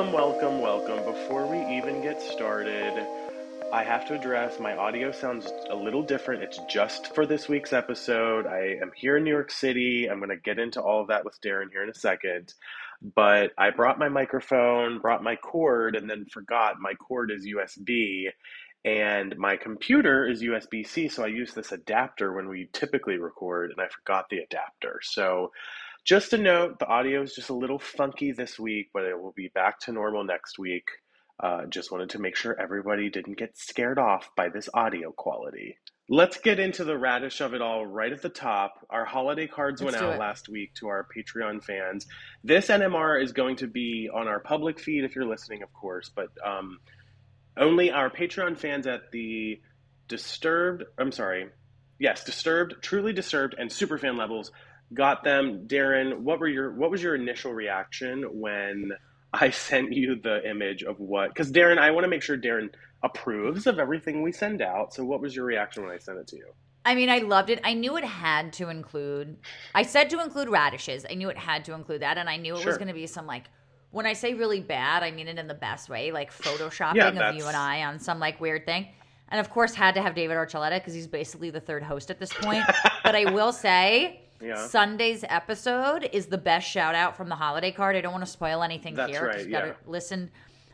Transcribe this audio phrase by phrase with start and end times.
[0.00, 1.12] Welcome, welcome, welcome.
[1.12, 3.06] Before we even get started,
[3.70, 6.42] I have to address my audio sounds a little different.
[6.42, 8.46] It's just for this week's episode.
[8.46, 10.08] I am here in New York City.
[10.10, 12.54] I'm going to get into all of that with Daryn here in a second.
[13.14, 18.30] But I brought my microphone, brought my cord, and then forgot my cord is USB
[18.84, 21.08] and my computer is USB C.
[21.08, 25.00] So I use this adapter when we typically record, and I forgot the adapter.
[25.02, 25.52] So
[26.04, 29.32] just a note the audio is just a little funky this week, but it will
[29.32, 30.84] be back to normal next week.
[31.42, 35.78] Uh, just wanted to make sure everybody didn't get scared off by this audio quality.
[36.08, 38.84] Let's get into the radish of it all right at the top.
[38.90, 40.18] Our holiday cards Let's went out it.
[40.18, 42.06] last week to our Patreon fans.
[42.42, 46.10] This NMR is going to be on our public feed if you're listening, of course,
[46.14, 46.80] but um,
[47.56, 49.60] only our Patreon fans at the
[50.08, 51.46] Disturbed, I'm sorry,
[52.00, 54.50] yes, Disturbed, Truly Disturbed, and Superfan levels
[54.94, 55.66] got them.
[55.66, 58.92] Daryn, what were your what was your initial reaction when
[59.32, 61.28] I sent you the image of what?
[61.28, 62.70] Because Daryn, I want to make sure Daryn
[63.02, 64.92] approves of everything we send out.
[64.94, 66.46] So, what was your reaction when I sent it to you?
[66.84, 67.60] I mean, I loved it.
[67.62, 69.36] I knew it had to include.
[69.74, 71.04] I said to include radishes.
[71.10, 72.66] I knew it had to include that, and I knew it Sure.
[72.66, 73.44] was going to be some like.
[73.92, 77.30] When I say really bad, I mean it in the best way, like photoshopping Yeah,
[77.30, 78.86] of you and I on some like weird thing.
[79.30, 82.18] And of course, had to have David Archuleta because he's basically the third host at
[82.20, 82.64] this point.
[83.04, 84.66] but I will say, Yeah.
[84.66, 87.96] Sunday's episode is the best shout out from the holiday card.
[87.96, 89.06] I don't want to spoil anything here.
[89.06, 89.26] That's here.
[89.26, 89.74] right, you gotta yeah.
[89.86, 90.30] listen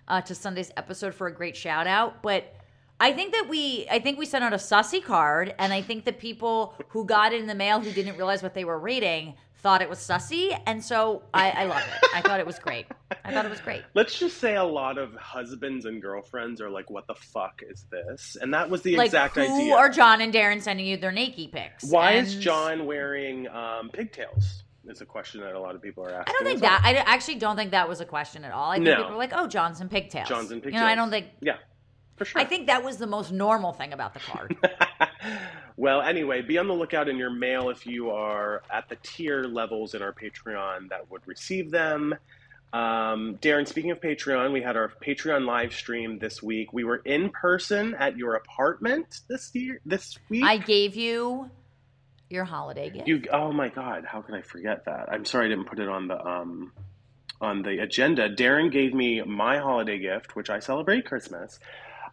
[0.08, 2.22] uh, to Sunday's episode for a great shout out.
[2.22, 2.54] But
[3.00, 6.04] I think that we, I think we sent out a sussy card, and I think
[6.04, 9.34] that people who got it in the mail who didn't realize what they were reading
[9.58, 12.08] thought it was sussy, and so I, I love it.
[12.14, 12.86] I thought it was great.
[13.24, 13.82] I thought it was great.
[13.94, 17.86] Let's just say a lot of husbands and girlfriends are like, "What the fuck is
[17.90, 19.74] this?" And that was the like, exact who idea.
[19.74, 21.84] are John and Darren sending you their naked pics?
[21.90, 24.62] Why is John wearing um, pigtails?
[24.88, 26.28] Is a question that a lot of people are asking.
[26.28, 26.80] I don't think that.
[26.84, 28.70] I actually don't think that was a question at all.
[28.70, 28.96] I think No.
[28.98, 30.74] people were like, "Oh, John's and pigtails." John's pigtails.
[30.74, 31.26] You know, I don't think.
[31.40, 31.56] Yeah,
[32.16, 32.40] for sure.
[32.40, 34.56] I think that was the most normal thing about the card.
[35.76, 39.44] well, anyway, be on the lookout in your mail if you are at the tier
[39.44, 42.14] levels in our Patreon that would receive them.
[42.72, 46.72] Um, Daryn, speaking of Patreon, we had our Patreon live stream this week.
[46.72, 50.44] We were in person at your apartment this year, this week.
[50.44, 51.50] I gave you
[52.28, 53.06] your holiday gift.
[53.06, 55.10] You oh my god, how can I forget that?
[55.10, 56.72] I'm sorry I didn't put it on the um
[57.40, 58.34] on the agenda.
[58.34, 61.58] Daryn gave me my holiday gift, which I celebrate Christmas.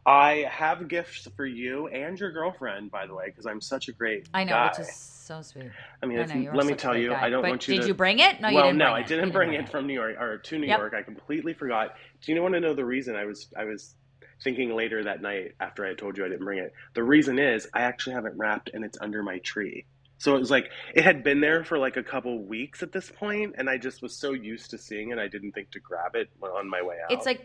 [0.05, 3.93] I have gifts for you and your girlfriend, by the way, because I'm such a
[3.93, 4.69] great I know, guy.
[4.69, 5.71] which is so sweet.
[6.01, 7.25] I mean, I know, let me tell you, guy.
[7.25, 7.87] I don't But want you did to.
[7.87, 8.41] you bring it?
[8.41, 9.07] No, you well, didn't no, I it.
[9.07, 10.79] didn't You bring bring it from New York or to New Yep.
[10.79, 10.93] York.
[10.93, 11.91] I completely forgot.
[12.25, 13.15] Do you want to know the reason?
[13.15, 13.95] I was I was
[14.43, 16.73] thinking later that night after I had told you I didn't bring it.
[16.95, 19.85] The reason is I actually have it wrapped and it's under my tree.
[20.17, 23.11] So it was like it had been there for like a couple weeks at this
[23.11, 26.15] point, and I just was so used to seeing it, I didn't think to grab
[26.15, 27.11] it on my way out.
[27.13, 27.41] It's like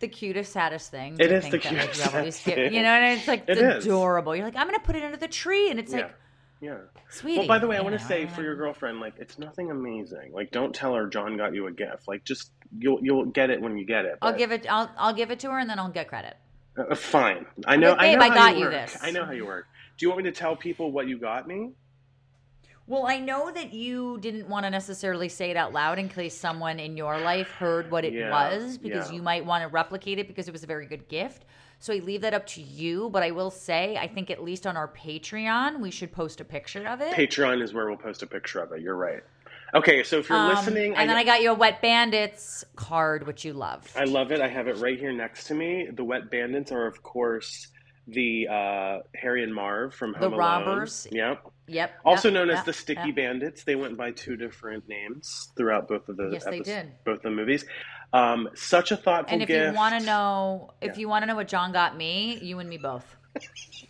[0.00, 1.16] the cutest, saddest thing.
[1.18, 2.74] It is the cutest, you have all these saddest thing.
[2.74, 4.34] You know, and it's like It it's adorable.
[4.34, 6.14] You're like, I'm gonna put it under the tree, and it's yeah, like,
[6.60, 6.78] yeah.
[7.08, 7.38] sweetie.
[7.38, 10.32] Well, by the way, I want to say for your girlfriend, like it's nothing amazing.
[10.32, 12.08] Like don't tell her John got you a gift.
[12.08, 14.18] Like just you'll you'll get it when you get it.
[14.20, 14.66] I'll give it.
[14.68, 16.36] I'll I'll give it to her, and then I'll get credit.
[16.76, 17.46] Uh, fine.
[17.66, 17.90] I know.
[17.90, 19.66] like, I know "Babe, I got you you this." I know how you work.
[19.98, 21.72] Do you want me to tell people what you got me?
[22.90, 26.36] Well, I know that you didn't want to necessarily say it out loud in case
[26.36, 29.14] someone in your life heard what it Yeah, was because yeah.
[29.14, 31.44] you might want to replicate it because it was a very good gift.
[31.78, 34.66] So I leave that up to you, but I will say I think at least
[34.66, 37.12] on our Patreon we should post a picture of it.
[37.14, 38.80] Patreon is where we'll post a picture of it.
[38.80, 39.22] You're right.
[39.72, 43.24] Okay, so if you're Um, listening, and then I got you a Wet Bandits card,
[43.24, 43.88] which you love.
[43.96, 44.40] I love it.
[44.40, 45.86] I have it right here next to me.
[45.92, 47.68] The Wet Bandits are, of course,
[48.08, 50.38] the uh, Harry and Marv from The Home Alone.
[50.40, 51.06] robbers.
[51.12, 51.52] Yep.
[51.70, 51.92] Yep.
[52.04, 53.16] Also yep, known as the Sticky yep.
[53.16, 53.64] Bandits.
[53.64, 56.92] They went by two different names throughout both of the Yes, they epis- did.
[57.04, 57.64] both the movies.
[58.12, 59.70] Um, such a thoughtful And if gift.
[59.72, 61.00] you want to know, if Yeah.
[61.00, 63.16] you want to know what John got me, you and me both.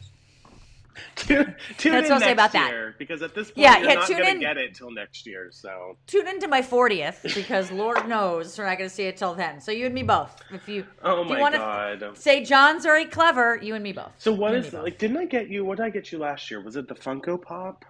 [1.30, 2.70] tune, tune That's in what I'll say next about that.
[2.70, 4.40] year, because at this point Yeah, you're yeah, not tune going to in.
[4.40, 5.50] get it till next year.
[5.52, 9.34] So Tune into my 40th because Lord knows we're not going to see it till
[9.34, 9.60] then.
[9.60, 10.42] So you and me both.
[10.50, 12.04] If you Oh if you my wanna God.
[12.14, 14.12] say John's very clever, you and me both.
[14.18, 14.98] So what You is like?
[14.98, 15.64] Didn't I get you?
[15.64, 16.62] What did I get you last year?
[16.62, 17.84] Was it the Funko Pop?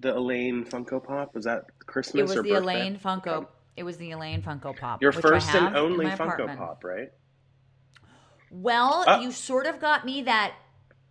[0.00, 1.34] The Elaine Funko Pop?
[1.34, 2.56] Was that Christmas It was or the birthday?
[2.56, 3.46] Elaine Funko.
[3.76, 5.00] It was the Elaine Funko Pop.
[5.00, 6.58] Your which I first and only Funko apartment.
[6.58, 7.08] Pop, right?
[8.50, 10.54] Well, Uh, you sort of got me that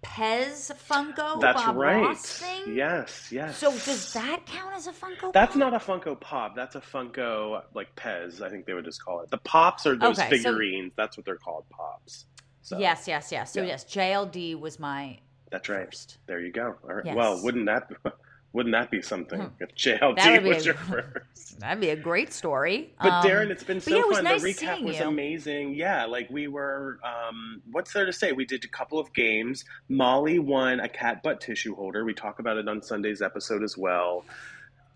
[0.04, 2.02] Pez Funko That's Bob right.
[2.02, 2.76] Ross thing.
[2.76, 3.58] Yes, yes.
[3.58, 5.32] So does that count as a Funko?
[5.32, 5.60] That's Pop?
[5.60, 6.56] not a Funko Pop.
[6.56, 8.42] That's a Funko like Pez.
[8.42, 9.30] I think they would just call it.
[9.30, 10.94] The Pops are those Okay, so- figurines.
[10.96, 12.26] That's what they're called, Pops.
[12.64, 13.54] So, Yes, yes, yes.
[13.54, 13.68] So Yeah.
[13.68, 15.20] yes, JLD was my
[15.52, 15.86] that's right.
[15.86, 16.18] first.
[16.28, 16.76] There you go.
[16.84, 17.06] All right.
[17.06, 17.16] Yes.
[17.16, 17.90] Well, wouldn't that
[18.54, 19.48] Wouldn't that be something Hmm.
[19.64, 21.60] if JLD was a- your first?
[21.62, 22.94] That'd be a great story.
[23.02, 24.24] But Um, Darren, it's been so yeah, it fun.
[24.26, 25.06] nice the recap was you.
[25.06, 25.76] amazing.
[25.76, 27.00] Yeah, like we were.
[27.04, 28.32] Um, what's there to say?
[28.34, 29.64] We did a couple of games.
[29.88, 32.04] Molly won a cat butt tissue holder.
[32.04, 34.26] We talk about it on Sunday's episode as well.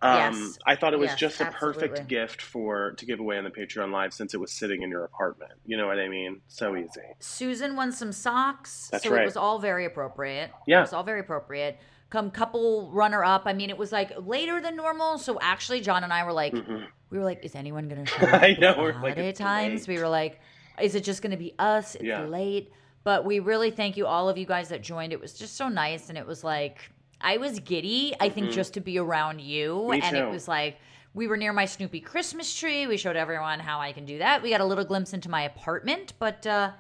[0.02, 0.60] Um, Yes.
[0.66, 3.50] I thought it was Yes, just a perfect gift for to give away on the
[3.50, 5.54] Patreon live since it was sitting in your apartment.
[5.66, 6.42] You know what I mean?
[6.50, 7.02] So easy.
[7.20, 8.90] Susan won some socks.
[8.92, 9.22] That's so right.
[9.22, 10.52] it was all very appropriate.
[10.68, 10.80] Yeah.
[10.80, 11.80] It was all very appropriate.
[12.10, 13.44] Come couple runner up.
[13.46, 15.18] I mean, it was like later than normal.
[15.18, 16.86] So actually, John and I were like, Mhm.
[17.10, 18.42] we were like, is anyone going to show up?
[18.44, 19.88] I know, we're like, holiday it's times?
[19.88, 19.98] late.
[19.98, 20.40] We were like,
[20.80, 21.96] is it just going to be us?
[21.96, 22.22] It's Yeah.
[22.26, 22.72] late.
[23.04, 25.14] But we really thank you, all of you guys that joined.
[25.14, 26.10] It was just so nice.
[26.10, 26.90] And it was like,
[27.22, 28.54] I was giddy, I think, Mhm.
[28.54, 29.88] just to be around you.
[29.90, 30.78] Me and it was like,
[31.16, 32.86] we were near my Snoopy Christmas tree.
[32.86, 34.44] We showed everyone how I can do that.
[34.44, 36.72] We got a little glimpse into my apartment, but uh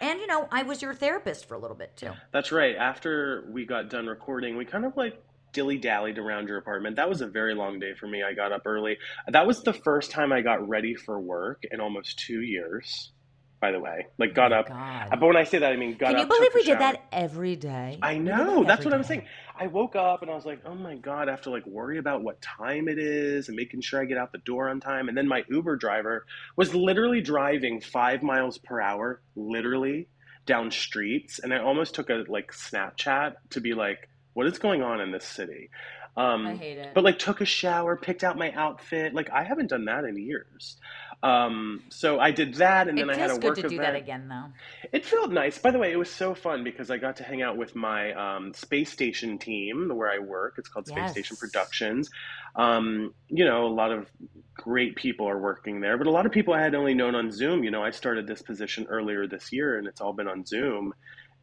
[0.00, 2.10] and you know, I was your therapist for a little bit too.
[2.32, 2.76] That's right.
[2.76, 6.96] After we got done recording, we kind of like dilly dallied around your apartment.
[6.96, 8.22] That was a very long day for me.
[8.22, 8.98] I got up early.
[9.28, 13.12] That was the first time I got ready for work in almost two years.
[13.64, 14.68] By the way, like got Oh up.
[14.68, 15.10] God.
[15.10, 16.22] But when I say that, I mean got Can up.
[16.22, 17.98] you believe we did that every day?
[18.02, 18.64] I know.
[18.64, 19.16] That's what I was day.
[19.16, 19.26] saying.
[19.58, 21.98] I woke up and I was like, oh my God, I have to like worry
[21.98, 25.08] about what time it is and making sure I get out the door on time.
[25.08, 26.26] And then my Uber driver
[26.56, 30.08] was literally driving five miles per hour, literally
[30.46, 31.38] down streets.
[31.38, 35.12] And I almost took a like Snapchat to be like, what is going on in
[35.12, 35.70] this city?
[36.16, 36.94] Um, I hate it.
[36.94, 39.14] but like took a shower, picked out my outfit.
[39.14, 40.76] Like I haven't done that in years.
[41.24, 43.68] Um, so I did that, and it then I had a work feels a good
[43.70, 43.94] to do event.
[43.94, 44.44] that again though.
[44.92, 45.56] It felt nice.
[45.56, 48.12] By the way, it was so fun because I got to hang out with my
[48.12, 50.56] um, space station team where I work.
[50.58, 52.10] It's called Space Station Productions.
[52.56, 54.10] Um, you know, a lot of
[54.52, 57.32] great people are working there, but a lot of people I had only known on
[57.32, 57.64] Zoom.
[57.64, 60.92] You know, I started this position earlier this year, and it's all been on Zoom.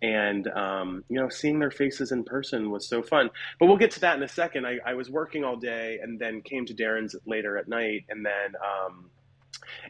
[0.04, 3.32] And um, you know, seeing their faces in person was so fun.
[3.60, 4.68] But we'll get to that in a second.
[4.68, 8.24] I, I was working all day, and then came to Daryn's later at night, and
[8.24, 8.54] then.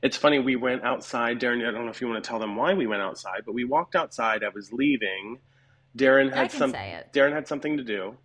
[0.02, 1.40] It's funny, we went outside.
[1.40, 3.54] Daryn, I don't know if you want to tell them why we went outside, but
[3.54, 4.44] we walked outside.
[4.44, 5.40] I was leaving.
[5.98, 6.74] Daryn had some.
[6.74, 8.18] Daryn had something to do.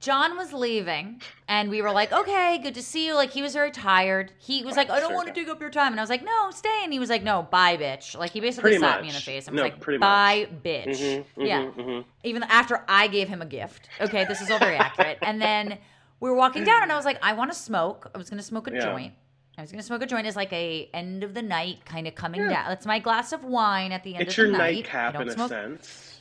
[0.00, 3.52] John was leaving, and we were like, "Okay, good to see you." Like he was
[3.52, 4.32] very tired.
[4.38, 6.08] He was like, "I don't Sure want to take up your time," and I was
[6.08, 9.02] like, "No, stay." And he was like, "No, bye, bitch." Like he basically Pretty slapped
[9.02, 9.46] me in the face.
[9.46, 11.70] I was No, like, pretty "Bye, bitch." Mhm, mhm, yeah.
[11.76, 12.04] mhm.
[12.24, 13.90] Even after I gave him a gift.
[14.00, 15.18] Okay, this is all very accurate.
[15.22, 15.76] And then
[16.18, 18.38] we were walking down, and I was like, "I want to smoke." I was going
[18.38, 18.80] to smoke a Yeah.
[18.80, 19.12] joint.
[19.60, 22.06] I was going to smoke a joint as like a end of the night kind
[22.08, 22.48] of coming Yeah.
[22.48, 22.68] down.
[22.68, 24.62] That's my glass of wine at the end It's of your the night.
[24.62, 26.20] I nightcap don't in a smoke sense.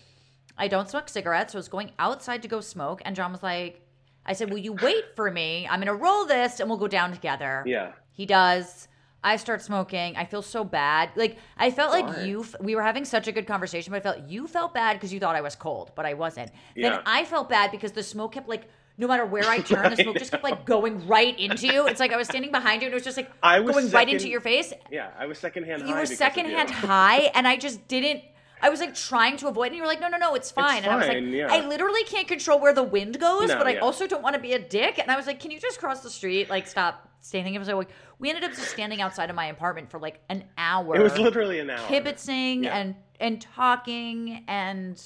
[0.57, 3.01] I don't smoke cigarettes, so I was going outside to go smoke.
[3.06, 3.81] And John was like,
[4.25, 5.68] I said, Will you wait for me?
[5.69, 7.63] I'm going to roll this and we'll go down together.
[7.65, 7.94] Yeah.
[8.12, 8.88] He does.
[9.24, 10.15] I start smoking.
[10.15, 11.09] I feel so bad.
[11.15, 14.00] Like, I felt like you, f- we were having such a good conversation, but I
[14.00, 16.51] felt you felt bad because you thought I was cold, but I wasn't.
[16.75, 16.89] Yeah.
[16.91, 18.69] Then I felt bad because the smoke kept like,
[19.00, 21.88] no matter where I turned, the smoke just kept like going right into you.
[21.88, 23.90] It's like I was standing behind you and it was just like I was going
[23.92, 24.74] right into your face.
[24.92, 25.88] Yeah, I was secondhand high.
[25.88, 28.22] You were secondhand high, and I just didn't.
[28.62, 30.84] I was like trying to avoid, and you were like, "No, no, no, it's fine."
[30.84, 31.48] and I was like, yeah.
[31.50, 33.79] "I literally can't control where the wind goes, No, but I yeah.
[33.79, 36.01] also don't want to be a dick." And I was like, "Can you just cross
[36.01, 36.50] the street?
[36.50, 37.88] Like, stop standing." It was like
[38.20, 40.94] we ended up just standing outside of my apartment for like an hour.
[40.94, 41.88] It was literally an hour.
[41.88, 42.77] kibitzing Yeah.
[42.77, 45.01] and and talking, and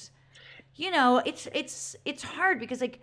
[0.74, 3.00] you know, it's it's it's hard because like.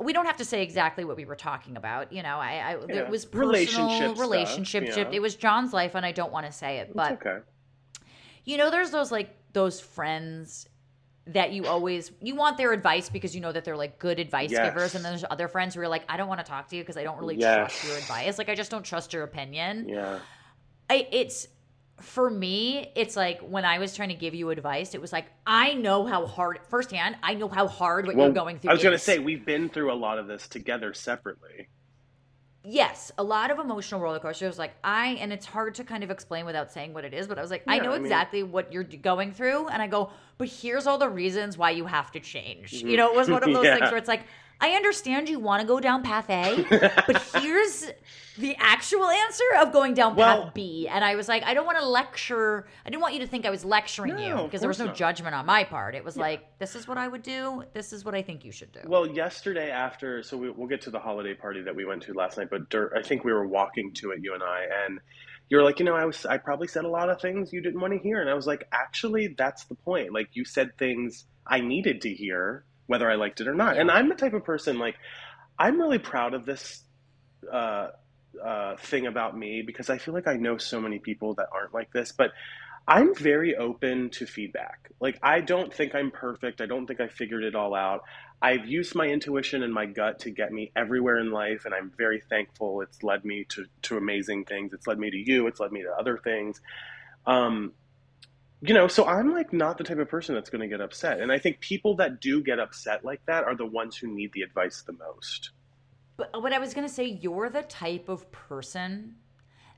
[0.00, 2.36] We don't have to say exactly what we were talking about, you know.
[2.38, 2.94] I, I Yeah.
[3.02, 4.84] it was personal Relationship stuff, relationship.
[4.96, 5.08] yeah.
[5.12, 7.38] It was John's life, and I don't want to say it, but It's okay.
[8.44, 10.68] you know, there's those like those friends
[11.28, 14.50] that you always you want their advice because you know that they're like good advice
[14.50, 14.64] Yes.
[14.74, 16.76] givers, and then there's other friends who are like, I don't want to talk to
[16.76, 17.56] you because I don't really Yes.
[17.56, 18.36] trust your advice.
[18.36, 19.88] Like I just don't trust your opinion.
[19.88, 20.18] Yeah.
[20.90, 21.46] I, it's
[22.00, 25.26] for me, it's like when I was trying to give you advice, it was like
[25.46, 27.16] I know how hard firsthand.
[27.22, 28.70] I know how hard what Well, you're going through.
[28.70, 31.68] I was going to say we've been through a lot of this together separately.
[32.66, 34.58] yes, a lot of emotional roller coasters.
[34.58, 37.26] Like I, and it's hard to kind of explain without saying what it is.
[37.26, 39.86] But I was like, I know I mean- exactly what you're going through, and I
[39.86, 42.72] go, but here's all the reasons why you have to change.
[42.72, 43.64] You know, it was one of those Mm-hmm.
[43.66, 43.74] Yeah.
[43.78, 44.22] things where it's like,
[44.60, 46.64] I understand you want to go down path A,
[47.06, 47.86] but here's
[48.38, 50.88] the actual answer of going down Well- path B.
[50.88, 52.66] And I was like, I don't want to lecture.
[52.84, 54.86] I didn't want you to think I was lecturing No, you because there was no
[54.86, 54.96] not.
[54.96, 55.94] judgment on my part.
[55.94, 57.64] It was like, this is what I would do.
[57.74, 58.80] This is what I think you should do.
[58.86, 62.14] Well, yesterday after, so we, we'll get to the holiday party that we went to
[62.14, 64.98] last night, but dur- I think we were walking to it, you and I, and
[65.50, 67.60] you were like, you know, I was, I probably said a lot of things you
[67.60, 70.12] didn't want to hear, and I was like, actually, that's the point.
[70.12, 73.78] Like, you said things I needed to hear, whether I liked it or not.
[73.78, 74.96] And I'm the type of person like,
[75.58, 76.82] I'm really proud of this
[77.52, 77.88] uh,
[78.44, 81.72] uh, thing about me because I feel like I know so many people that aren't
[81.72, 82.32] like this, but
[82.86, 84.90] I'm very open to feedback.
[85.00, 86.60] Like, I don't think I'm perfect.
[86.60, 88.02] I don't think I figured it all out.
[88.42, 91.92] I've used my intuition and my gut to get me everywhere in life, and I'm
[91.96, 92.82] very thankful.
[92.82, 94.74] It's led me to, to amazing things.
[94.74, 95.46] It's led me to you.
[95.46, 96.60] It's led me to other things.
[97.26, 97.72] Um,
[98.66, 101.20] you know, so I'm like not the type of person that's going to get upset.
[101.20, 104.32] And I think people that do get upset like that are the ones who need
[104.32, 105.50] the advice the most.
[106.16, 109.16] But what I was going to say, you're the type of person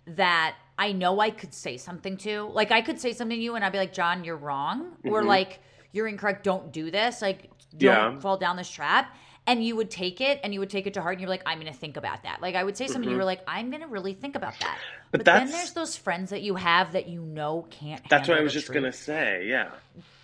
[0.07, 2.43] that I know I could say something to.
[2.52, 5.23] Like I could say something to you and I'd be like, "John, you're wrong." Or
[5.23, 5.26] Mhm.
[5.26, 5.61] like,
[5.93, 6.45] "You're incorrect.
[6.45, 8.21] Don't do this." Like don't Yeah.
[8.21, 9.16] fall down this trap.
[9.46, 11.42] And you would take it and you would take it to heart and you're like,
[11.46, 12.42] I'm gonna think about that.
[12.42, 13.18] Like I would say something, you Mhm.
[13.20, 14.78] were like, I'm gonna really think about that.
[15.12, 18.38] But But, then there's those friends that you have that you know can't That's what
[18.38, 19.46] I was just truth to say.
[19.46, 19.70] Yeah.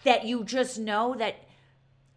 [0.05, 1.37] that you just know that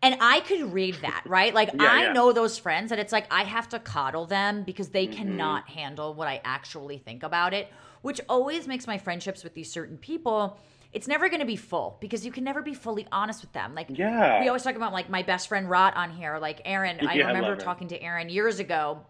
[0.01, 1.53] and I could read that, right?
[1.53, 2.13] Like Yeah, I yeah.
[2.13, 5.11] know those friends that it's like I have to coddle them because they Mhm.
[5.13, 7.71] cannot handle what I actually think about it,
[8.01, 10.59] which always makes my friendships with these certain people
[10.95, 13.75] it's never going to be full because you can never be fully honest with them.
[13.75, 14.39] Like Yeah.
[14.39, 17.05] we always talk about like my best friend Rot on here, like Aaron.
[17.05, 17.55] I Yeah, I remember her.
[17.57, 19.01] talking to Aaron years ago,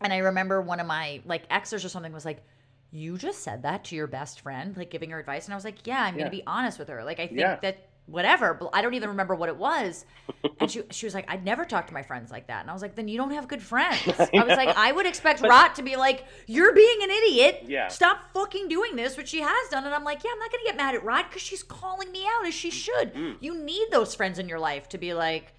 [0.00, 2.42] and I remember one of my like exes or something was like,
[2.90, 5.64] "You just said that to your best friend, like giving her advice," and I was
[5.64, 6.24] like, "Yeah, I'm Yeah.
[6.24, 7.04] gonna be honest with her.
[7.04, 10.04] Like I think that." Whatever, I don't even remember what it was.
[10.60, 12.62] And she she was like, I'd never talk to my friends like that.
[12.62, 14.02] And I was like, then you don't have good friends.
[14.08, 17.64] I was like, I would expect Rot to be like, You're being an idiot.
[17.66, 17.88] Yeah.
[17.88, 19.84] Stop fucking doing this, which she has done.
[19.84, 22.26] And I'm like, Yeah, I'm not gonna get mad at Rot because she's calling me
[22.26, 23.14] out as she should.
[23.14, 23.36] Mm.
[23.40, 25.54] You need those friends in your life to be like,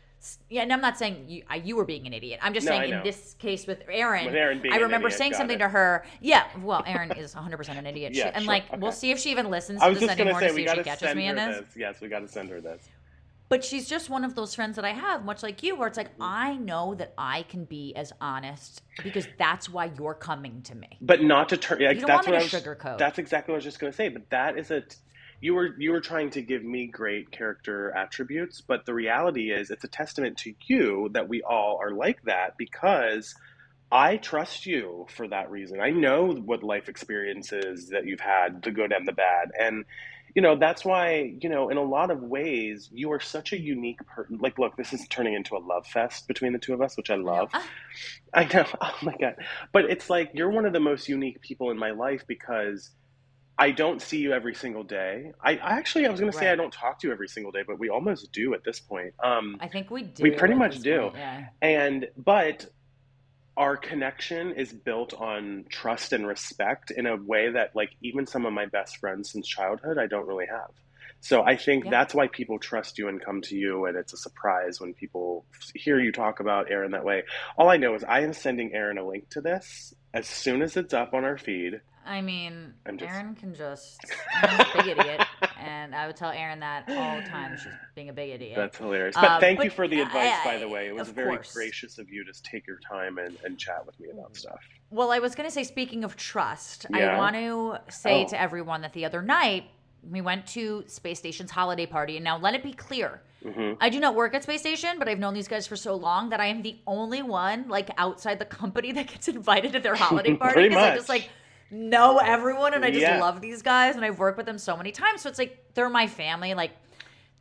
[0.49, 2.39] yeah, and I'm not saying you, you were being an idiot.
[2.41, 5.33] I'm just No, saying in this case with Aaron, With being I remember idiot, saying
[5.33, 5.59] something it.
[5.59, 6.05] to her.
[6.21, 8.15] Yeah, well, Aaron is 100% an idiot.
[8.15, 10.17] She- and sure, like, we'll see if she even listens I to was this just
[10.17, 11.37] going to anymore say, to we see got if she to catches send me in
[11.37, 11.67] her this.
[11.67, 11.77] this.
[11.77, 12.89] Yes, we got to send her this.
[13.49, 15.97] But she's just one of those friends that I have, much like you, where it's
[15.97, 16.21] like, mm-hmm.
[16.23, 20.87] I know that I can be as honest because that's why you're coming to me.
[21.01, 21.81] But not to turn.
[21.81, 22.97] Yeah, You don't that's want me what to was, sugarcoat.
[22.99, 24.09] That's exactly what I was just going to say.
[24.09, 24.83] But that is a.
[25.41, 29.71] You were you were trying to give me great character attributes, but the reality is
[29.71, 33.35] it's a testament to you that we all are like that because
[33.91, 35.79] I trust you for that reason.
[35.79, 39.85] I know what life experiences that you've had, the good and the bad, and
[40.35, 43.59] you know that's why you know in a lot of ways you are such a
[43.59, 44.39] unique person.
[44.41, 47.09] Like, look, this is turning into a love fest between the two of us, which
[47.09, 47.49] I love.
[48.33, 48.65] I know.
[48.81, 49.35] Oh my god.
[49.71, 52.91] But it's like you're one of the most unique people in my life because
[53.61, 55.33] I don't see you every single day.
[55.43, 57.51] I, I actually I was going to say I don't talk to you every single
[57.51, 59.13] day, but we almost do at this point.
[59.21, 60.23] Um I think we do.
[60.23, 61.01] We pretty much do.
[61.01, 61.45] point, Yeah.
[61.61, 62.65] and but
[63.57, 68.45] our connection is built on trust and respect in a way that like even some
[68.45, 70.71] of my best friends since childhood I don't really have.
[71.19, 71.91] So I think Yeah.
[71.91, 75.43] that's why people trust you and come to you and it's a surprise when people
[75.75, 77.23] hear you talk about Aaron that way.
[77.57, 80.77] All I know is I am sending Aaron a link to this as soon as
[80.77, 81.81] it's up on our feed.
[82.09, 83.99] I mean, just- Aaron can just
[84.43, 85.21] Aaron's a big idiot,
[85.59, 87.55] and I would tell Aaron that all the time.
[87.55, 88.55] She's being a big idiot.
[88.55, 89.15] That's hilarious.
[89.15, 90.87] But Uh, thank but you for the advice, I- by the way.
[90.87, 91.53] It was very course.
[91.53, 94.59] gracious of you to take your time and, and chat with me about stuff.
[94.89, 97.15] Well, I was going to say, speaking of trust, Yeah.
[97.15, 98.27] I want to say Oh.
[98.29, 99.65] to everyone that the other night
[100.09, 102.15] we went to Space Station's holiday party.
[102.15, 105.07] And now let it be clear hmm I do not work at Space Station, but
[105.07, 108.37] I've known these guys for so long that I am the only one, like, outside
[108.39, 110.69] the company that gets invited to their holiday party.
[110.69, 111.29] Because I just, like,
[111.71, 113.19] know everyone and I just Yeah.
[113.19, 115.21] love these guys and I've worked with them so many times.
[115.21, 116.53] So it's like they're my family.
[116.53, 116.71] Like,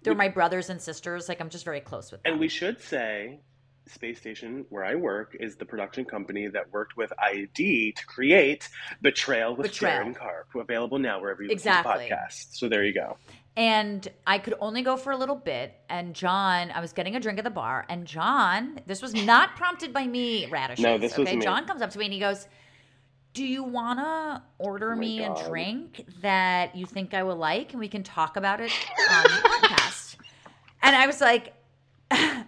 [0.03, 1.29] they're my brothers and sisters.
[1.29, 2.33] Like, I'm just very close with them.
[2.33, 3.41] And we should say
[3.89, 8.69] Space Station, where I work, is the production company that worked with ID to create
[9.03, 9.95] Betrayal with Betrayal.
[10.03, 11.93] Sharon Karp, available now wherever you Exactly.
[11.95, 12.57] listen to podcasts.
[12.57, 13.17] So there you go.
[13.57, 15.75] And I could only go for a little bit.
[15.89, 19.57] And John, I was getting a drink at the bar, and John, this was not
[19.57, 20.85] prompted by me, radishes.
[20.85, 21.43] No, this was okay, me.
[21.43, 22.47] John comes up to me and he goes,
[23.35, 25.41] "Do you want to order Oh me God.
[25.41, 28.73] a drink that you think I will like, and we can talk about it
[29.11, 30.17] on the podcast?"
[30.83, 31.55] And I was like,
[32.11, 32.45] I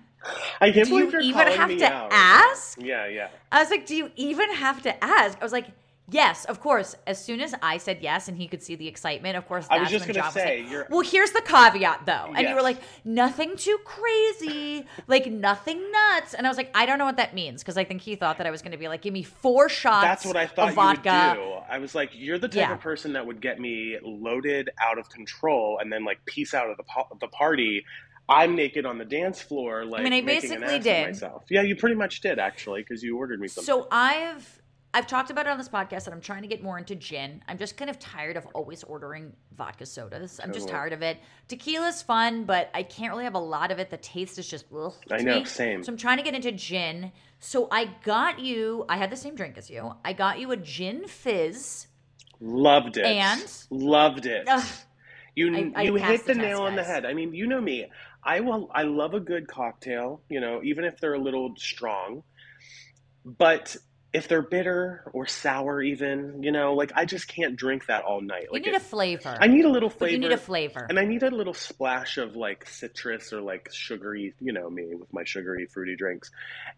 [0.60, 2.08] can't "Do believe you you're even have me to out.
[2.12, 3.28] ask?" Yeah, yeah.
[3.52, 5.66] I was like, "Do you even have to ask?" I was like.
[6.12, 6.96] Yes, of course.
[7.06, 9.78] As soon as I said yes and he could see the excitement, of course, I
[9.78, 12.32] was just when gonna John say, was like, you're- well, here's the caveat though.
[12.34, 16.34] And you were like, nothing too crazy, like nothing nuts.
[16.34, 18.38] And I was like, I don't know what that means because I think he thought
[18.38, 20.70] that I was going to be like, give me four shots That's what I thought
[20.70, 21.52] of you would do.
[21.68, 22.72] I was like, you're the type Yeah.
[22.74, 26.68] of person that would get me loaded out of control and then like peace out
[26.70, 27.84] of the po- the party.
[28.28, 31.06] I'm naked on the dance floor, like mean, I making an basically did.
[31.08, 31.42] myself.
[31.50, 33.66] Yeah, you pretty much did actually, because you ordered me something.
[33.66, 34.59] So I've
[34.92, 37.42] I've talked about it on this podcast that I'm trying to get more into gin.
[37.46, 40.40] I'm just kind of tired of always ordering vodka sodas.
[40.42, 40.72] I'm just oh.
[40.72, 41.18] tired of it.
[41.48, 43.90] Tequila's fun, but I can't really have a lot of it.
[43.90, 45.44] The taste is just ugh I know, me.
[45.44, 45.84] same.
[45.84, 47.12] So I'm trying to get into gin.
[47.38, 48.84] So I got you.
[48.88, 49.94] I had the same drink as you.
[50.04, 51.86] I got you a gin fizz.
[52.40, 53.04] Loved it.
[53.04, 53.52] And?
[53.70, 54.48] loved it.
[54.48, 54.66] Ugh.
[55.36, 57.06] You I- I you hit the the, nail on the head.
[57.06, 57.86] I mean, you know me.
[58.24, 58.68] I will.
[58.74, 60.20] I love a good cocktail.
[60.28, 62.24] You know, even if they're a little strong.
[63.24, 63.76] But
[64.12, 68.20] if they're bitter or sour, even you know, like I just can't drink that all
[68.20, 68.48] night.
[68.52, 69.36] You need it- a flavor.
[69.40, 70.12] I need a little but flavor.
[70.12, 70.86] you need a flavor.
[70.88, 74.94] And I need a little splash of like citrus or like sugary, you know, me
[74.94, 76.30] with my sugary, fruity drinks.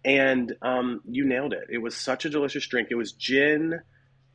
[0.05, 1.69] And um, you nailed it.
[1.71, 2.89] It was such a delicious drink.
[2.91, 3.81] It was gin,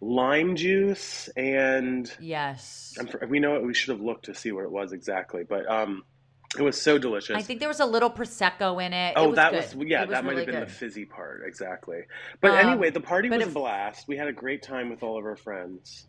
[0.01, 2.95] lime juice, and yes.
[2.99, 3.63] I'm, we know it.
[3.63, 6.03] We should have looked to see what it was exactly, but um,
[6.59, 7.35] it was so delicious.
[7.35, 9.13] I think there was a little prosecco in it.
[9.15, 9.75] Oh, it was that good.
[9.75, 10.01] was yeah.
[10.01, 10.69] Was that might really have been good.
[10.69, 12.01] the fizzy part, exactly.
[12.41, 14.07] But Um, anyway, the party was a blast.
[14.07, 16.07] We had a great time with all of our friends.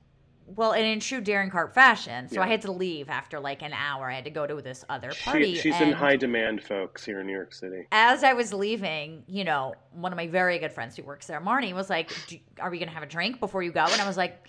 [0.56, 2.46] Well, and in true Daryn Carp fashion, so Yeah.
[2.46, 4.10] I had to leave after like an hour.
[4.10, 5.54] I had to go to this other party.
[5.54, 7.86] She, she's in high demand, folks, here in New York City.
[7.92, 11.38] As I was leaving, you know, one of my very good friends who works there,
[11.40, 12.10] Marnie, was like,
[12.60, 14.42] "Are we going to have a drink before you go?" And I was like,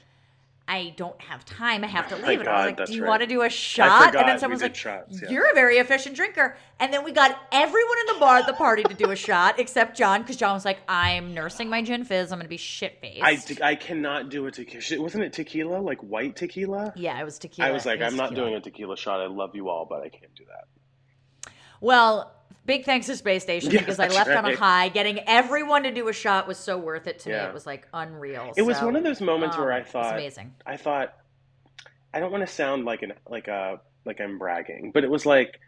[0.70, 1.84] "I don't have time.
[1.84, 3.10] I have to leave." and I was like, "Do you right.
[3.10, 5.30] want to do a shot?" and then someone's like, shots, yeah.
[5.30, 8.54] "You're a very efficient drinker." And then we got everyone in the bar at the
[8.54, 12.06] party to do a shot except John, because John was like, "I'm nursing my gin
[12.06, 12.32] fizz.
[12.32, 15.02] I'm going to be shit faced." I, I cannot do a tequila.
[15.02, 15.78] Wasn't it tequila?
[15.80, 16.94] Like white tequila?
[16.96, 17.70] yeah, it was tequila.
[17.70, 19.20] I was like, It I'm not doing a tequila shot.
[19.20, 21.52] I love you all, but I can't do that.
[21.82, 22.32] Well,
[22.70, 24.90] big thanks to Space Station Yeah, because I left on a high.
[24.90, 27.36] Getting everyone to do a shot was so worth it to me.
[27.36, 28.54] It was like unreal.
[28.56, 30.54] It was one of those moments where um, I it was thought, amazing.
[30.66, 31.14] I thought,
[32.14, 35.26] I don't want to sound like an like a like I'm bragging, but it was
[35.26, 35.60] like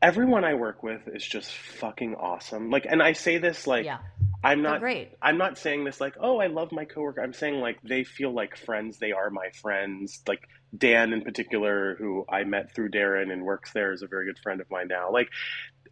[0.00, 2.70] everyone I work with is just fucking awesome.
[2.70, 3.98] Like, and I say this like yeah,
[4.44, 5.12] I'm they're not great.
[5.22, 7.22] I'm not saying this like, oh, I love my coworker.
[7.22, 8.98] I'm saying like they feel like friends.
[8.98, 10.22] They are my friends.
[10.28, 14.26] Like Dan in particular, who I met through Daryn and works there, is a very
[14.26, 15.10] good friend of mine now.
[15.10, 15.30] Like,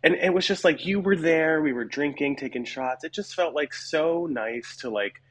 [0.04, 1.62] and it was just like you were there.
[1.62, 3.04] We were drinking, taking shots.
[3.04, 5.22] It just felt like so nice to like,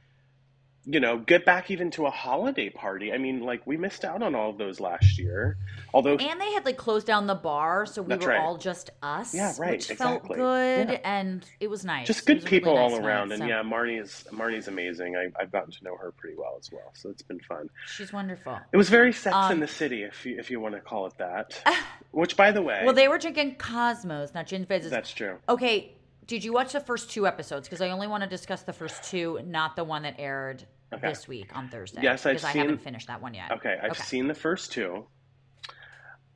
[0.86, 3.14] you know, get back even to a holiday party.
[3.14, 5.58] I mean, like we missed out on all of those last year.
[5.94, 8.40] Although And they had like closed down the bar, so we were right.
[8.40, 9.34] all just us.
[9.36, 10.38] Yeah, right, Which felt exactly.
[10.38, 11.00] good, Yeah.
[11.04, 12.08] and it was nice.
[12.08, 13.32] just good was a really people nice all night, around.
[13.32, 15.16] And so yeah, Marnie's Marnie's amazing.
[15.16, 17.70] I, I've gotten to know her pretty well as well, so it's been fun.
[17.86, 18.58] she's wonderful.
[18.74, 21.06] It was very Sex Um, in the City, if you if you want to call
[21.06, 21.62] it that.
[22.12, 24.90] Which, by the way, Well, they were drinking Cosmos, not gin fizzes.
[24.92, 25.38] that's true.
[25.48, 25.94] Okay,
[26.28, 27.68] did you watch the first two episodes?
[27.68, 31.08] Because I only want to discuss the first two, not the one that aired Okay.
[31.10, 32.02] this week on Thursday.
[32.04, 33.52] Yes, I've because I seen- haven't finished that one yet.
[33.52, 34.04] Okay, I've Okay.
[34.04, 35.08] seen the first two.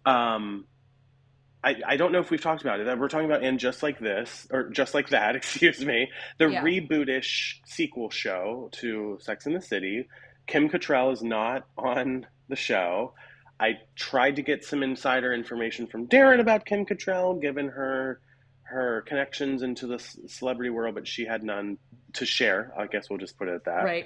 [0.06, 0.66] Um,
[1.64, 3.00] I I don't know if we've talked about it.
[3.00, 5.36] We're talking about in just like this, or just like that.
[5.36, 6.10] Excuse me.
[6.38, 6.64] The Yeah.
[6.64, 10.08] rebootish sequel show to Sex in the City.
[10.48, 13.14] Kim Cattrall is not on the show.
[13.60, 18.22] I tried to get some insider information from Daryn about Kim Cattrall, given her
[18.76, 21.78] her connections into the celebrity world, but she had none
[22.14, 22.74] to share.
[22.78, 23.84] I guess we'll just put it at that.
[23.84, 24.06] Right.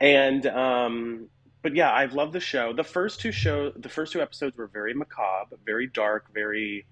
[0.00, 1.28] And um,
[1.62, 2.72] but yeah, I've loved the show.
[2.72, 6.86] The first two show, the first two episodes were very macabre, very dark, very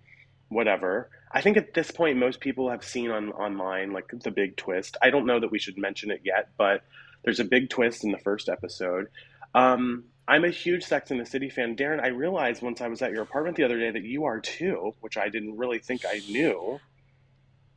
[0.49, 1.11] whatever.
[1.31, 4.97] I think at this point, most people have seen on online like the big twist.
[5.01, 6.83] I don't know that we should mention it yet, but
[7.25, 9.09] there's a big twist in the first episode.
[9.55, 12.03] Um, I'm a huge Sex in the City fan, Daryn.
[12.03, 14.95] I realized once I was at your apartment the other day that you are too,
[15.01, 16.81] which I didn't really think I knew.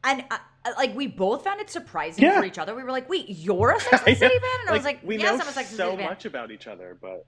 [0.06, 2.40] And uh, uh, like we both found it surprising Yeah.
[2.40, 2.76] for each other.
[2.76, 5.00] We were like, "Wait, you're a Sex and the City fan?" And I was like,
[5.04, 7.26] we "Yes, know Sex so City fan." much about each other, but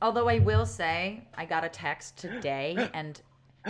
[0.00, 3.20] Although I will say, I got a text today, and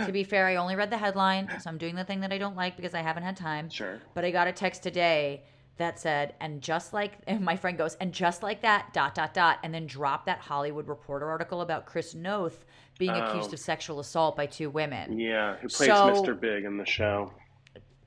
[0.05, 2.37] to be fair, I only read the headline, so I'm doing the thing that I
[2.37, 3.69] don't like because I haven't had time.
[3.69, 3.99] sure.
[4.13, 5.43] But I got a text today
[5.77, 9.33] that said, and just like, and my friend goes, and just like that, dot, dot,
[9.33, 12.63] dot, and then dropped that Hollywood Reporter article about Chris Noth
[12.99, 13.53] being accused Oh.
[13.53, 15.17] of sexual assault by two women.
[15.19, 16.39] Yeah, who plays So- Mr.
[16.39, 17.33] Big in the show?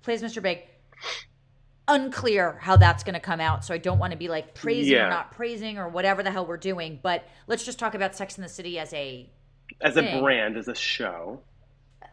[0.02, 0.42] Plays Mr.
[0.42, 0.60] Big.
[1.88, 4.92] Unclear how that's going to come out, so I don't want to be like praising
[4.94, 5.06] Yeah.
[5.06, 7.00] or not praising or whatever the hell we're doing.
[7.02, 9.28] But let's just talk about Sex in the City as a
[9.80, 11.40] As a brand, as a show.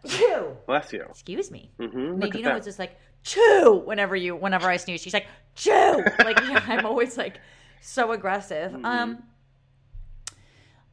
[0.08, 0.58] chew.
[0.65, 1.06] Bless you.
[1.10, 1.71] Excuse me.
[1.80, 2.19] Mm-hmm.
[2.19, 2.56] Look at Nadina that.
[2.56, 5.02] was just like chew whenever you whenever I sneeze.
[5.02, 6.04] She's like chew.
[6.19, 7.39] Like yeah, I'm always like
[7.82, 8.73] so aggressive.
[8.84, 9.21] Um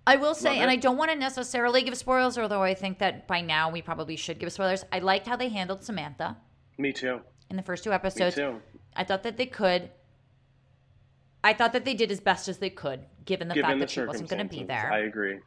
[0.07, 0.61] I will say, Mm-hmm.
[0.63, 0.71] And.
[0.71, 4.17] I don't want to necessarily give spoilers, although I think that by now we probably
[4.17, 4.85] should give spoilers.
[4.93, 6.37] I liked how they handled Samantha
[6.79, 7.21] Me too.
[7.51, 8.35] in the first two Me episodes.
[8.37, 8.61] too.
[8.95, 9.91] I thought that they could.
[11.45, 13.85] I thought that they did as best as they could, given the Given fact the
[13.87, 14.91] that she wasn't going to be there.
[14.93, 15.39] I agree.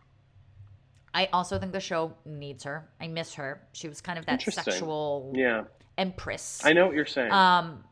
[1.14, 2.88] I also think the show needs her.
[3.02, 3.62] I miss her.
[3.74, 5.64] She was kind of that sexual Yeah,
[5.98, 6.62] empress.
[6.64, 7.32] I know what you're saying.
[7.32, 7.84] Um,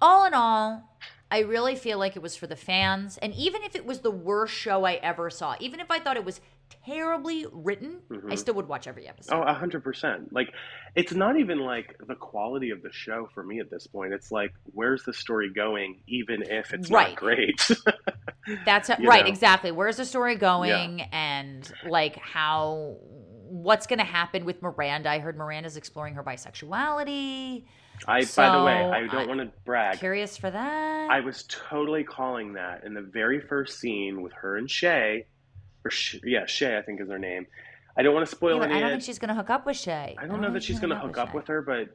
[0.00, 0.96] all in all,
[1.30, 3.16] I really feel like it was for the fans.
[3.18, 6.16] And even if it was the worst show I ever saw, even if I thought
[6.16, 6.40] it was
[6.84, 8.34] terribly written, I mm-hmm.
[8.36, 9.34] still would watch every episode.
[9.34, 10.32] Oh, a hundred percent.
[10.32, 10.52] Like,
[10.94, 14.12] it's not even like the quality of the show for me at this point.
[14.12, 17.10] It's like, where's the story going, even if it's Right.
[17.10, 17.70] not great.
[18.64, 19.30] That's a, right, know?
[19.30, 19.72] exactly.
[19.72, 22.98] Where's the story going, and like how
[23.54, 25.08] what's going to happen with Miranda?
[25.08, 27.64] I heard Miranda's exploring her bisexuality.
[28.06, 29.98] I, by the way, I don't want to brag.
[29.98, 31.10] Curious for that.
[31.10, 35.26] I was totally calling that in the very first scene with her and Shay,
[35.84, 37.46] or Sh- yeah, Shay, I think is her name.
[37.96, 38.74] I don't want to spoil Yeah, any.
[38.74, 40.16] I don't think she's going to hook up with Shay.
[40.18, 41.34] I don't know that she's going to hook up Shay.
[41.36, 41.88] with her, but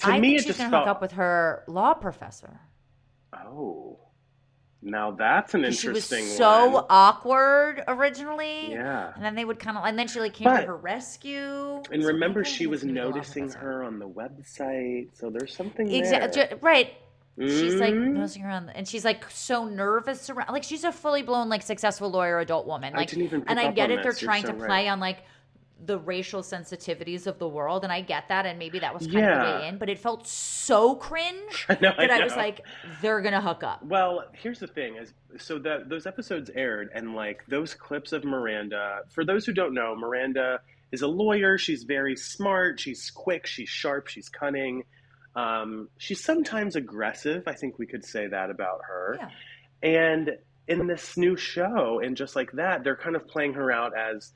[0.00, 0.86] to I me, think it she's just going to felt.
[0.86, 2.60] hook up with her law professor.
[3.34, 3.98] oh,
[4.80, 6.84] now that's an 'Cause She was interesting so one.
[6.88, 8.70] awkward originally.
[8.70, 9.12] Yeah.
[9.16, 11.82] And then they would kind of, and then she like came But- to her rescue.
[11.90, 15.08] And So remember, she was it's gonna be the law noticing her on the website,
[15.14, 16.56] so there's something Exactly.
[16.60, 16.92] Right.
[17.40, 18.14] She's like Mm.
[18.14, 20.52] nosing around, and she's like so nervous around.
[20.52, 22.94] Like she's a fully blown, like successful lawyer, adult woman.
[22.94, 24.02] I Like, didn't even and I get it.
[24.02, 24.20] They're this.
[24.20, 24.66] Trying so to right.
[24.66, 25.18] play on like
[25.86, 28.44] the racial sensitivities of the world, and I get that.
[28.46, 31.78] And maybe that was kind of the way in, but it felt so cringe I
[31.80, 32.62] know, I that I, was like,
[33.00, 33.84] they're gonna hook up.
[33.84, 38.24] Well, here's the thing: is so that those episodes aired, and like those clips of
[38.24, 39.02] Miranda.
[39.10, 41.56] For those who don't know, Miranda is a lawyer.
[41.58, 42.80] She's very smart.
[42.80, 43.46] She's quick.
[43.46, 44.08] She's sharp.
[44.08, 44.82] She's cunning.
[45.38, 47.44] Um, she's sometimes aggressive.
[47.46, 49.18] I think we could say that about her.
[49.20, 49.28] Yeah.
[49.80, 50.30] And
[50.66, 54.32] in this new show, and just like that, they're kind of playing her out as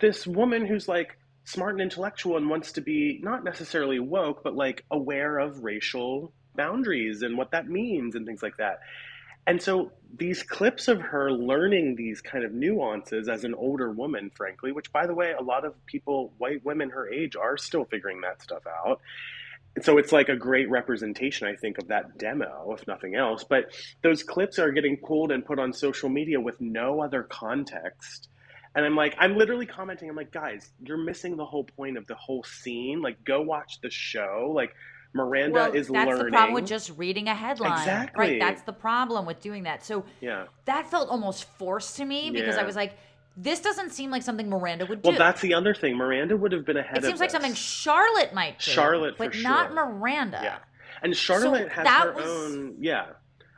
[0.00, 4.56] this woman who's like smart and intellectual and wants to be not necessarily woke, but
[4.56, 8.80] like aware of racial boundaries and what that means and things like that.
[9.46, 14.32] And so these clips of her learning these kind of nuances as an older woman,
[14.34, 17.84] frankly, which by the way, a lot of people, white women her age, are still
[17.84, 19.00] figuring that stuff out.
[19.76, 23.44] And so it's like a great representation, I think, of that demo, if nothing else.
[23.44, 28.28] But those clips are getting pulled and put on social media with no other context.
[28.74, 32.06] And I'm like, I'm literally commenting, I'm like, guys, you're missing the whole point of
[32.06, 33.00] the whole scene.
[33.00, 34.52] Like, go watch the show.
[34.54, 34.74] Like,
[35.12, 36.24] Miranda well, is that's learning.
[36.24, 37.72] the problem with just reading a headline.
[37.72, 38.24] Exactly.
[38.24, 38.40] Right.
[38.40, 39.84] That's the problem with doing that.
[39.84, 40.44] So yeah.
[40.66, 42.94] that felt almost forced to me because I was like,
[43.42, 45.08] this doesn't seem like something Miranda would do.
[45.10, 45.96] Well, that's the other thing.
[45.96, 48.70] Miranda would have been ahead of it seems like something Charlotte might do.
[48.70, 49.86] Charlotte, for but not sure.
[49.86, 50.40] Miranda.
[50.42, 50.58] Yeah.
[51.02, 52.76] And Charlotte has that her was- own.
[52.80, 53.06] Yeah.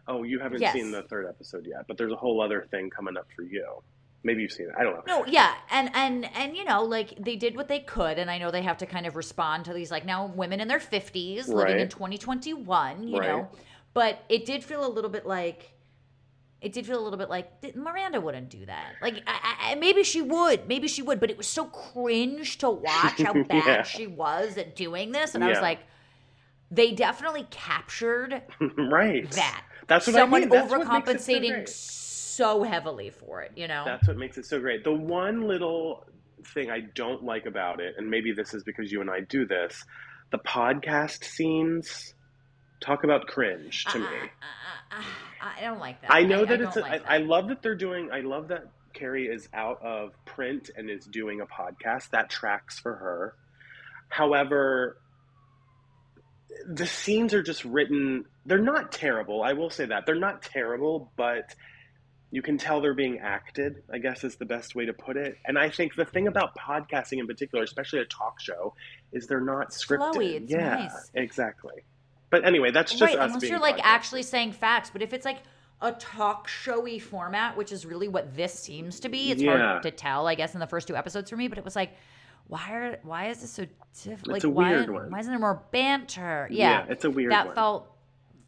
[0.07, 0.73] Oh, you haven't Yes.
[0.73, 3.83] seen the third episode yet, but there's a whole other thing coming up for you.
[4.25, 4.75] Maybe you've seen it.
[4.79, 5.19] I don't know.
[5.21, 8.39] No, yeah, and and and you know, like they did what they could, and I
[8.39, 11.49] know they have to kind of respond to these like now women in their fifties
[11.49, 13.29] living in 2021, you Right.
[13.29, 13.49] know,
[13.95, 15.72] but it did feel a little bit like.
[16.63, 18.93] It did feel a little bit like Miranda wouldn't do that.
[19.03, 22.71] Like, I, I, maybe she would, maybe she would, but it was so cringe to
[22.71, 23.83] watch how bad Yeah.
[23.83, 25.81] she was at doing this, and I was like,
[26.71, 28.43] they definitely captured
[28.79, 29.29] right.
[29.33, 29.65] that.
[29.89, 30.51] That's what Someone I mean.
[30.51, 33.83] What so overcompensating so heavily for it, you know.
[33.85, 34.85] That's what makes it so great.
[34.85, 36.07] The one little
[36.55, 39.47] thing I don't like about it, and maybe this is because you and I do
[39.47, 39.85] this,
[40.31, 42.15] the podcast scenes
[42.83, 44.05] talk about cringe to me.
[44.05, 46.13] Uh, uh, uh, I don't like that.
[46.13, 46.77] I know that don't it's.
[46.77, 48.11] A, like I, I love that they're doing.
[48.13, 52.11] I love that Carrie is out of print and is doing a podcast.
[52.11, 53.35] That tracks for her.
[54.09, 54.99] However,
[56.67, 58.27] the scenes are just written.
[58.45, 59.43] They're not terrible.
[59.43, 61.55] I will say that they're not terrible, but
[62.31, 63.83] you can tell they're being acted.
[63.93, 65.37] I guess is the best way to put it.
[65.45, 68.75] And I think the thing about podcasting in particular, especially a talk show,
[69.13, 70.15] is they're not scripted.
[70.15, 71.11] Flowy, it's yeah, nice.
[71.15, 71.85] exactly.
[72.33, 73.81] But anyway, that's just right, us unless being you're like podcasters.
[73.85, 74.91] actually saying facts.
[74.91, 75.39] But if it's like
[75.81, 79.57] a talk showy format, which is really what this seems to be, it's Yeah.
[79.57, 80.27] hard to tell.
[80.27, 81.93] I guess in the first two episodes for me, but it was like.
[82.49, 83.65] Why are why is this so
[84.03, 85.11] diff- like a why, weird one.
[85.13, 86.49] why isn't there more banter?
[86.51, 87.39] Yeah, Yeah, it's a weird one.
[87.39, 87.55] that one.
[87.55, 87.93] felt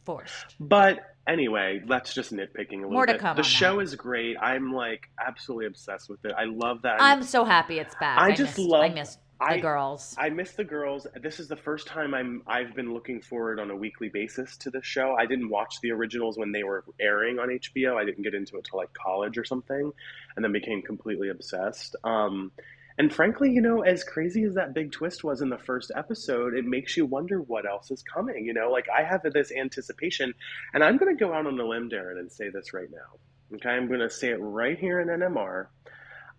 [0.03, 0.55] forced.
[0.59, 3.21] But anyway, that's just nitpicking a little More to bit.
[3.21, 3.83] come the show that.
[3.83, 4.35] is great.
[4.39, 6.33] I'm like absolutely obsessed with it.
[6.37, 7.01] I love that.
[7.01, 8.19] I'm so happy it's back.
[8.19, 10.15] I I, just missed, love- I missed I- girls.
[10.17, 11.07] I miss the girls.
[11.21, 14.69] This is the first time I'm I've been looking forward on a weekly basis to
[14.69, 15.15] this show.
[15.19, 17.97] I didn't watch the originals when they were airing on HBO.
[17.97, 19.91] I didn't get into it till like college or something,
[20.35, 21.95] and then became completely obsessed.
[22.03, 22.51] Um,
[22.97, 26.53] and frankly, you know, as crazy as that big twist was in the first episode,
[26.53, 28.45] it makes you wonder what else is coming.
[28.45, 30.33] You know, like I have this anticipation,
[30.73, 33.19] and I'm going to go out on a limb, Daryn, and say this right now.
[33.55, 35.67] Okay, I'm going to say it right here in NMR.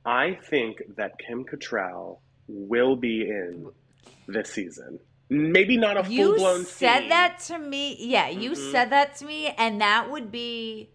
[0.05, 3.71] I think that Kim Cattrall will be in
[4.29, 4.99] this season.
[5.29, 6.61] Maybe not a full blown.
[6.61, 7.97] you said that to me.
[7.99, 8.71] Yeah, you Mhm.
[8.73, 10.91] said that to me, and that would be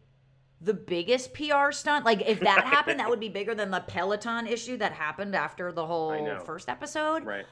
[0.62, 2.06] the biggest PR stunt.
[2.06, 5.72] Like if that happened, that would be bigger than the Peloton issue that happened after
[5.72, 7.26] the whole first episode.
[7.26, 7.46] right.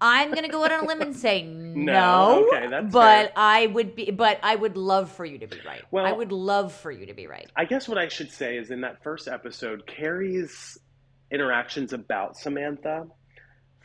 [0.00, 1.92] I'm gonna go out on a limb and say no.
[1.92, 3.32] No, okay, that's but fair.
[3.36, 4.10] I would be.
[4.10, 5.82] But I would love for you to be right.
[5.90, 7.48] Well- I would love for you to be right.
[7.56, 10.76] I guess what I should say is in that first episode, Carrie's
[11.34, 13.06] interactions about Samantha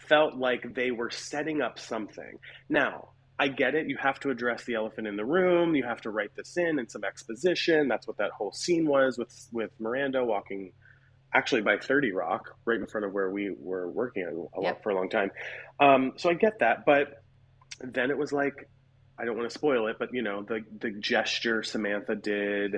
[0.08, 2.40] felt like they were setting up something.
[2.70, 3.88] Now, I get it.
[3.88, 5.76] You have to address the elephant in the room.
[5.76, 7.88] You have to write this in and some exposition.
[7.88, 10.74] That's what that whole scene was with with Miranda walking,
[11.34, 14.64] actually by Thirty Rock, right in front of where we were working a, a lot,
[14.76, 14.84] Yep.
[14.84, 15.32] for a long time.
[15.80, 17.24] Um, so I get that, but
[17.82, 18.70] then it was like,
[19.18, 22.76] I don't want to spoil it, but you know, the the gesture Samantha did,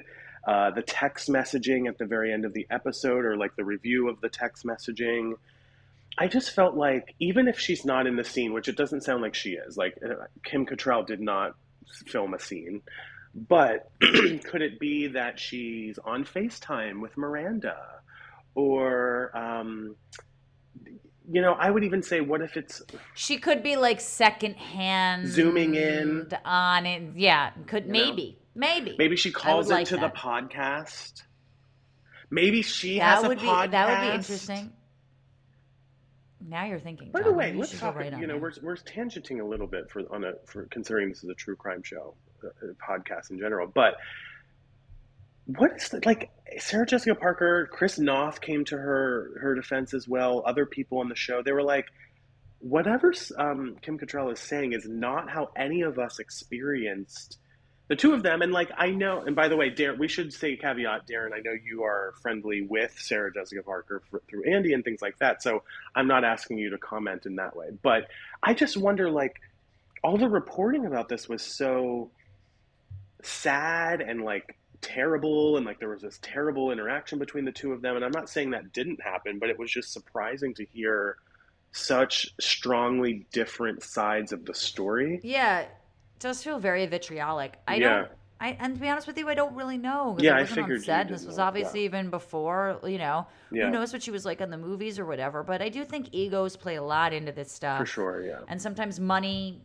[0.48, 4.10] uh, the text messaging at the very end of the episode, or like the review
[4.10, 5.34] of the text messaging.
[6.18, 9.22] I just felt like even if she's not in the scene, which it doesn't sound
[9.22, 11.56] like she is, like uh, Kim Cattrall did not
[12.06, 12.82] film a scene,
[13.34, 17.78] but could it be that she's on FaceTime with Miranda,
[18.56, 19.96] or um,
[21.32, 22.82] you know, I would even say, what if it's
[23.16, 26.30] She could be like secondhand Zooming in.
[26.44, 27.04] on it.
[27.16, 28.38] Yeah, could maybe.
[28.38, 28.41] know?
[28.56, 30.16] Maybe, maybe, maybe she calls like into the that.
[30.16, 31.24] podcast?
[32.30, 33.72] Maybe she that has would a be podcast.
[33.72, 34.74] that would be interesting.
[36.48, 37.12] Now you're thinking.
[37.12, 37.30] By John.
[37.30, 37.96] the way, let's talk.
[37.96, 38.42] right you know, that.
[38.42, 41.56] we're we're tangenting a little bit for on a for considering this is a true
[41.56, 43.68] crime show, uh, uh, podcast in general.
[43.68, 43.96] But
[45.46, 50.08] what is the, like Sarah Jessica Parker, Chris Noth came to her her defense as
[50.08, 50.44] well.
[50.46, 51.86] Other people on the show, they were like,
[52.60, 57.38] whatever um, Kim Cattrall is saying is not how any of us experienced
[57.92, 58.42] the two of them.
[58.42, 61.34] And like I know, and by the way, Daryn, we should say caveat, Daryn.
[61.34, 65.20] I know you are friendly with Sarah Jessica Parker for, through Andy and things like
[65.20, 65.44] that.
[65.44, 68.08] So I'm not asking you to comment in that way, but
[68.42, 69.36] I just wonder, like,
[70.06, 72.12] all the reporting about this was so
[73.24, 77.82] sad and like terrible, and like there was this terrible interaction between the two of
[77.82, 77.98] them.
[77.98, 81.18] And I'm not saying that didn't happen, but it was just surprising to hear
[81.74, 85.20] such strongly different sides of the story.
[85.24, 85.66] Yeah,
[86.22, 87.60] does feel very vitriolic.
[87.68, 87.90] I Yeah.
[87.90, 88.08] don't.
[88.40, 90.18] I, and to be honest with you, I don't really know.
[90.20, 91.02] Yeah, I figured on set.
[91.02, 93.28] and This was obviously even before, you know.
[93.52, 93.66] Yeah.
[93.66, 95.44] Who knows what she was like in the movies or whatever?
[95.44, 97.78] But I do think egos play a lot into this stuff.
[97.78, 98.40] For sure, yeah.
[98.48, 99.62] And sometimes money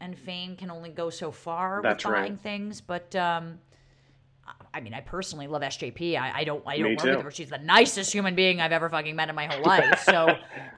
[0.00, 2.40] and fame can only go so far That's with right.
[2.40, 2.80] things.
[2.80, 3.58] But um,
[4.76, 6.20] I mean, I personally love SJP.
[6.20, 6.62] I, I don't.
[6.66, 7.16] I don't work too.
[7.16, 7.30] with her.
[7.30, 10.02] She's the nicest human being I've ever fucking met in my whole life.
[10.04, 10.28] So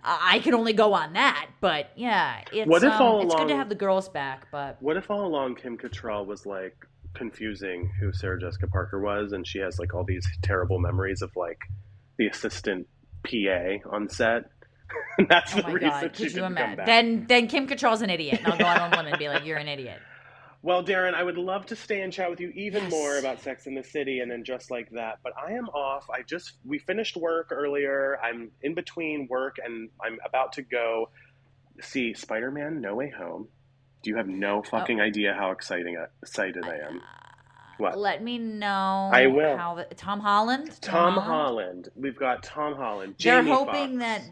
[0.04, 1.48] I I can only go on that.
[1.60, 4.46] But yeah, it's What if um, all it's good to have the girls back.
[4.52, 6.76] But What if all along Kim Cattrall was like
[7.14, 11.34] confusing who Sarah Jessica Parker was, and she has like all these terrible memories of
[11.34, 11.58] like
[12.18, 12.86] the assistant
[13.24, 14.44] PA on set?
[15.28, 16.86] That's oh the reason god, she could you didn't come back.
[16.86, 18.40] Then then Kim Cattrall's an idiot.
[18.44, 20.00] And I'll go out on one and be like, you're an idiot.
[20.68, 22.90] Well, Daryn, I would love to stay and chat with you even Yes.
[22.90, 25.18] more about Sex in the City and then just like that.
[25.22, 26.10] But I am off.
[26.10, 28.18] I just we finished work earlier.
[28.22, 31.08] I'm in between work and I'm about to go
[31.80, 33.48] see Spider-Man: No Way Home.
[34.02, 37.00] Do you have no fucking idea how exciting uh, excited I am?
[37.78, 37.96] What?
[37.96, 39.08] Let me know.
[39.10, 39.56] I will.
[39.56, 40.78] How the, Tom Holland.
[40.82, 41.88] Tom Holland.
[41.96, 43.14] We've got Tom Holland.
[43.18, 44.00] They're hoping Foxx.
[44.00, 44.22] that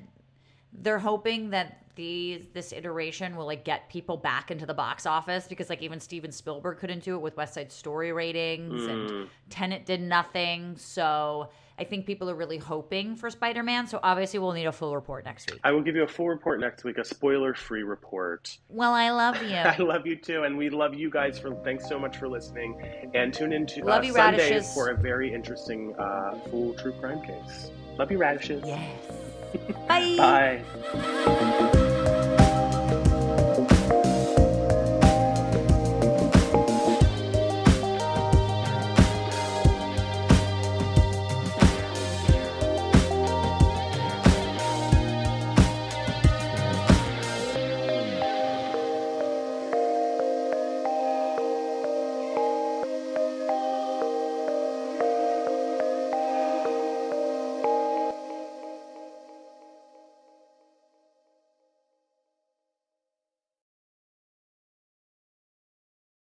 [0.75, 5.47] they're hoping that these this iteration will like get people back into the box office
[5.49, 8.91] because like even Steven Spielberg couldn't do it with West Side Story ratings Mm.
[8.91, 10.77] and Tenet did nothing.
[10.77, 13.87] So I think people are really hoping for Spider Man.
[13.87, 15.61] So obviously we'll need a full report next week.
[15.65, 18.57] I will give you a full report next week, a spoiler-free report.
[18.71, 19.57] Well, I love you.
[19.57, 21.55] I love you too, and we love you guys for.
[21.65, 22.81] Thanks so much for listening,
[23.15, 24.73] and tune in to Love uh, you, Sunday radishes.
[24.73, 27.71] for a very interesting uh, full true crime case.
[27.99, 28.63] Love you, radishes.
[28.67, 29.07] yes.
[29.89, 30.17] Bye.
[30.17, 31.43] Bye.